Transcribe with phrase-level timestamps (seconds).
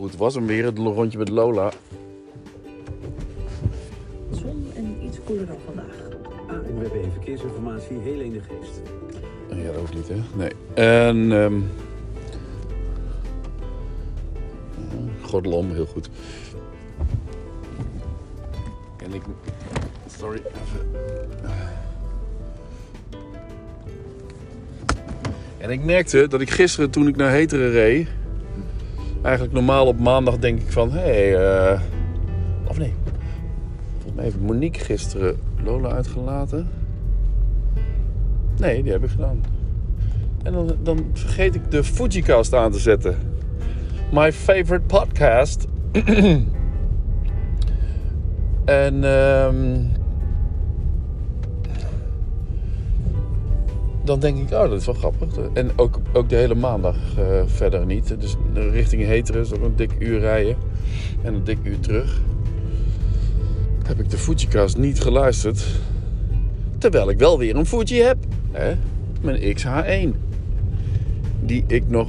[0.00, 0.64] goed, was hem weer.
[0.64, 1.72] Het rondje met Lola.
[4.30, 5.94] Zon en iets koeler dan vandaag.
[6.48, 8.80] ANWB Verkeersinformatie, Helene Geest.
[9.48, 10.16] Ja, dat hoeft niet, hè?
[10.36, 10.50] Nee.
[10.74, 11.32] En...
[11.32, 11.62] ehm
[15.22, 16.10] gordel om, heel goed.
[18.96, 19.22] En ik...
[20.18, 20.90] Sorry, even...
[25.58, 28.08] En ik merkte dat ik gisteren, toen ik naar Heteren reed...
[29.22, 30.90] Eigenlijk normaal op maandag denk ik van...
[30.90, 31.80] Hé, hey, eh,
[32.68, 32.94] of nee.
[33.92, 36.68] Volgens mij heeft Monique gisteren Lola uitgelaten.
[38.56, 39.40] Nee, die heb ik gedaan.
[40.42, 43.16] En dan, dan vergeet ik de Fujicast aan te zetten.
[44.12, 45.66] My favorite podcast.
[48.64, 49.84] en ehm,
[54.10, 55.28] dan denk ik, oh, dat is wel grappig.
[55.52, 58.14] En ook, ook de hele maandag eh, verder niet.
[58.20, 60.56] Dus richting Heteren is ook een dik uur rijden.
[61.22, 62.20] En een dik uur terug.
[63.86, 65.64] Heb ik de Fujicast niet geluisterd.
[66.78, 68.16] Terwijl ik wel weer een Fuji heb.
[68.50, 68.74] Hè?
[69.20, 70.16] Mijn XH1.
[71.44, 72.08] Die ik nog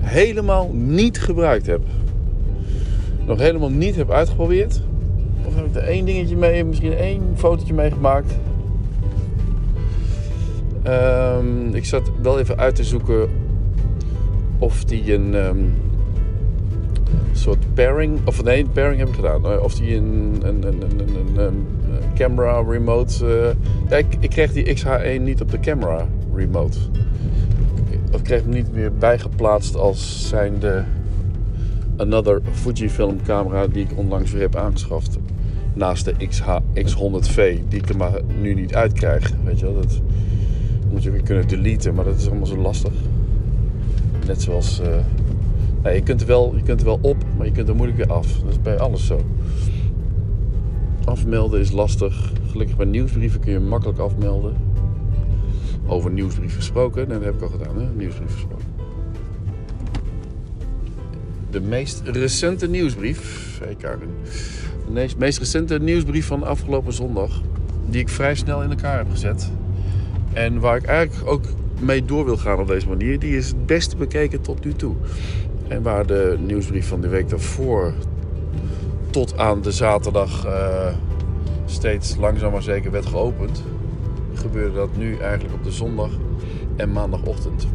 [0.00, 1.80] helemaal niet gebruikt heb.
[3.26, 4.80] Nog helemaal niet heb uitgeprobeerd.
[5.44, 8.34] Of heb ik er één dingetje mee, misschien één fotootje mee gemaakt.
[10.86, 13.28] Ehm, ik zat wel even uit te zoeken
[14.58, 15.58] of die een ehm,
[17.32, 19.60] soort pairing, of nee, een pairing heb ik gedaan.
[19.60, 21.66] Of die een, een, een, een,
[22.14, 23.26] camera remote.
[23.88, 26.78] ja, ik, ik kreeg die XH1 niet op de camera remote.
[28.10, 30.84] Ik kreeg hem niet meer bijgeplaatst als zijnde
[31.96, 35.18] another Fujifilm camera die ik onlangs weer heb aangeschaft.
[35.74, 37.34] Naast de XH, X100V,
[37.68, 39.32] die ik er maar nu niet uitkrijg.
[39.44, 40.00] Weet je wel, dat
[40.90, 42.92] moet je weer kunnen deleten, maar dat is allemaal zo lastig.
[44.26, 44.80] Net zoals.
[44.80, 44.88] eh,
[45.82, 48.12] nee, je, kunt er wel, je kunt wel op, maar je kunt er moeilijk weer
[48.12, 48.26] af.
[48.40, 49.20] Dat is bij alles zo.
[51.04, 52.32] Afmelden is lastig.
[52.50, 54.56] Gelukkig bij nieuwsbrieven kun je makkelijk afmelden.
[55.86, 57.86] Over nieuwsbrief gesproken, nee, dat heb ik al gedaan, hè?
[57.96, 58.64] Nieuwsbrief gesproken.
[61.50, 64.08] De meest recente nieuwsbrief, hey Karin.
[64.94, 67.40] De meest recente nieuwsbrief van afgelopen zondag,
[67.90, 69.50] die ik vrij snel in elkaar heb gezet.
[70.36, 71.44] En waar ik eigenlijk ook
[71.80, 74.94] mee door wil gaan op deze manier, die is het beste bekeken tot nu toe.
[75.68, 77.92] En waar de nieuwsbrief van de week daarvoor
[79.10, 80.94] tot aan de zaterdag eh,
[81.64, 83.62] steeds langzaam maar zeker werd geopend,
[84.34, 86.10] gebeurde dat nu eigenlijk op de zondag
[86.76, 87.66] en maandagochtend.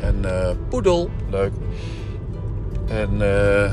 [0.00, 1.52] En eh poedel, leuk.
[2.86, 3.72] En eh,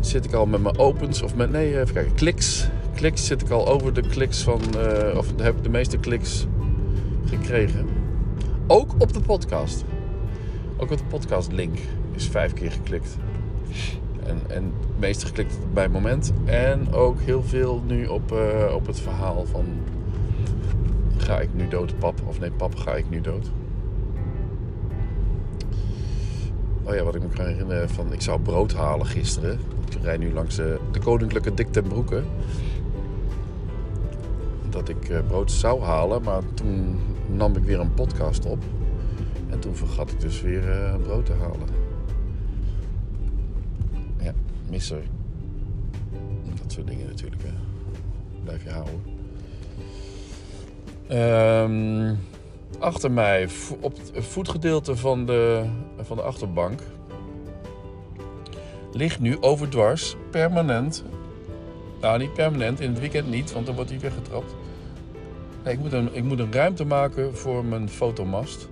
[0.00, 2.68] zit ik al met mijn opens, of met, nee, even kijken, kliks.
[2.98, 6.46] Kliks zit ik al over de kliks van, eh, of heb ik de meeste kliks
[7.24, 7.88] gekregen.
[8.66, 9.84] Ook op de podcast.
[10.76, 11.78] Ook op de podcast link
[12.12, 13.16] is vijf keer geklikt.
[14.26, 16.32] En, en het meeste geklikt bij het moment.
[16.44, 19.66] En ook heel veel nu op, eh, op het verhaal van...
[21.16, 22.20] Ga ik nu dood, pap?
[22.26, 23.50] Of nee, pap, ga ik nu dood?
[26.82, 28.12] Oh ja, wat ik me kan herinneren van...
[28.12, 29.58] Ik zou brood halen gisteren.
[29.90, 31.68] Ik rijd nu langs de, de Koninklijke Dik.
[34.78, 38.62] Dat ik eh, brood zou halen, maar toen nam ik weer een podcast op.
[39.50, 41.68] En toen vergat ik dus weer eh, brood te halen.
[44.20, 44.32] Ja,
[44.70, 45.02] misser.
[46.62, 47.42] Dat soort dingen natuurlijk.
[47.42, 47.50] Hè.
[48.44, 49.02] Blijf je houden.
[51.08, 52.14] Ehm,
[52.78, 53.48] achter mij,
[53.80, 55.64] op het voetgedeelte van de,
[56.00, 56.80] van de achterbank,
[58.92, 61.04] ligt nu overdwars permanent.
[62.00, 64.54] Nou, niet permanent, in het weekend niet, want dan wordt hij weggetrapt.
[65.64, 68.68] Nee, ik, moet een, ik moet een ruimte maken voor mijn fotomast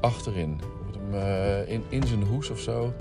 [0.00, 0.52] achterin.
[0.52, 2.92] Ik moet hem eh, in, in zijn hoes of zo.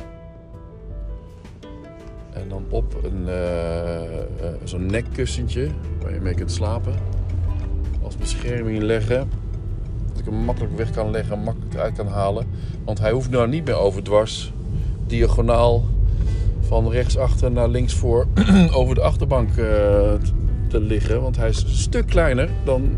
[2.34, 4.24] En dan op een, eh, eh,
[4.64, 5.70] zo'n nekkussentje
[6.02, 6.94] waar je mee kunt slapen.
[8.04, 9.30] Als bescherming leggen.
[10.10, 12.48] Dat ik hem makkelijk weg kan leggen, makkelijk eruit kan halen.
[12.86, 14.54] Want hij hoeft nou niet meer overdwars,
[15.08, 15.84] diagonaal,
[16.60, 18.28] van rechtsachter naar linksvoor
[18.74, 19.50] over de achterbank
[20.68, 21.22] te liggen.
[21.22, 22.98] Want hij is een stuk kleiner dan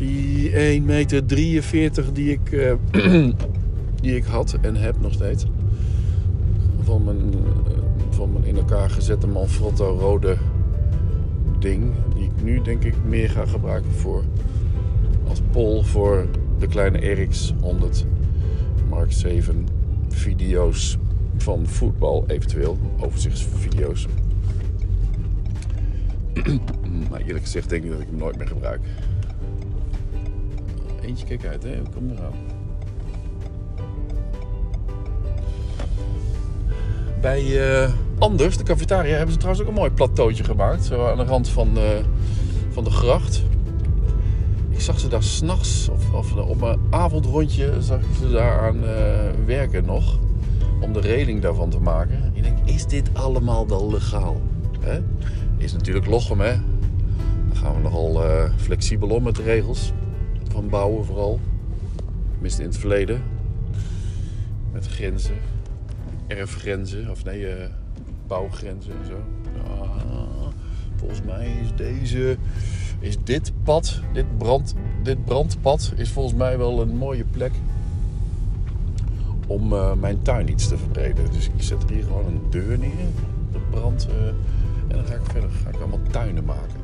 [0.00, 0.50] die
[0.80, 0.84] 1,43
[1.72, 2.74] meter die ik, eh,
[4.02, 5.46] die ik had en heb nog steeds.
[6.82, 7.34] Van mijn,
[7.66, 7.72] eh,
[8.10, 10.36] van mijn in elkaar gezette Manfrotto rode
[11.58, 11.92] ding.
[12.14, 14.24] Die ik nu denk ik meer ga gebruiken voor
[15.28, 16.26] als pol voor
[16.58, 18.04] de kleine RX 100
[18.88, 19.66] Mark 7
[20.08, 20.98] video's
[21.36, 22.78] van voetbal eventueel.
[22.98, 24.06] Overzichtsvideo's.
[27.10, 28.80] maar eerlijk gezegd denk ik dat ik hem nooit meer gebruik.
[31.00, 31.82] Eentje kijk uit, hè?
[31.94, 32.34] Kom eraan.
[37.20, 40.84] Bij eh, Anders, de cafetaria, hebben ze trouwens ook een mooi plateautje gemaakt.
[40.84, 41.82] Zo aan de rand van, eh,
[42.70, 43.42] van de gracht.
[44.70, 48.84] Ik zag ze daar s'nachts, of, of op mijn avondrondje, zag ik ze daar aan
[48.84, 50.18] eh, werken nog.
[50.80, 52.32] Om de reling daarvan te maken.
[52.34, 54.40] Ik denk, is dit allemaal wel legaal?
[54.80, 55.00] Hè?
[55.56, 56.52] Is natuurlijk Lochem, hè?
[57.48, 58.22] Daar gaan we nogal
[58.56, 59.92] flexibel om met de regels.
[60.50, 61.40] Van bouwen vooral.
[62.32, 63.22] Tenminste in het verleden.
[64.72, 65.36] Met grenzen.
[66.26, 67.10] Erfgrenzen.
[67.10, 67.70] Of nee, eh,
[68.26, 69.16] bouwgrenzen en zo.
[69.70, 70.46] Ah,
[70.96, 72.36] volgens mij is deze...
[73.00, 77.52] Is dit pad, dit, brand, dit brandpad, is volgens mij wel een mooie plek
[79.46, 81.32] om eh, mijn tuin iets te verbreden.
[81.32, 83.06] Dus ik zet er hier gewoon een deur neer,
[83.52, 84.26] de brand, eh,
[84.88, 86.79] en dan ga ik verder ga ik allemaal tuinen maken.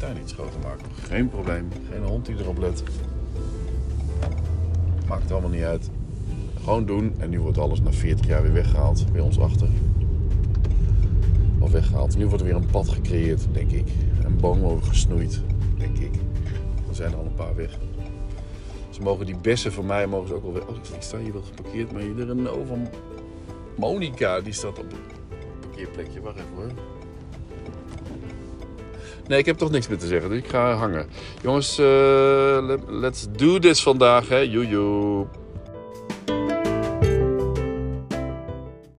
[0.00, 0.86] Tuin iets groter maken.
[0.94, 2.82] Geen probleem, geen hond die erop let.
[5.08, 5.90] Maakt allemaal niet uit.
[6.62, 9.68] Gewoon doen en nu wordt alles na 40 jaar weer weggehaald bij ons achter.
[11.58, 12.16] Of weggehaald.
[12.16, 13.88] Nu wordt er weer een pad gecreëerd, denk ik.
[14.24, 15.40] En bomen gesnoeid,
[15.78, 16.14] denk ik.
[16.88, 17.78] Er zijn er al een paar weg.
[18.90, 20.66] Ze mogen die bessen van mij mogen ze ook wel weg.
[20.66, 22.76] Oh, ik sta hier wel geparkeerd, maar hier een over
[23.76, 26.20] Monica, die staat op het parkeerplekje.
[26.20, 26.70] Wacht even hoor.
[29.28, 31.06] Nee, ik heb toch niks meer te zeggen, dus ik ga hangen.
[31.42, 34.36] Jongens, eh, let- let's do this vandaag, hè.
[34.38, 35.26] Joejoe.